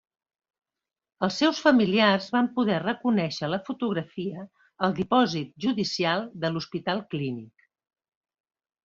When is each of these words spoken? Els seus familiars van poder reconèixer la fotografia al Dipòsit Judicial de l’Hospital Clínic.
Els 1.25 1.35
seus 1.41 1.57
familiars 1.65 2.29
van 2.35 2.47
poder 2.55 2.79
reconèixer 2.83 3.49
la 3.55 3.59
fotografia 3.67 4.47
al 4.87 4.97
Dipòsit 5.01 5.53
Judicial 5.67 6.25
de 6.47 6.51
l’Hospital 6.57 7.05
Clínic. 7.13 7.69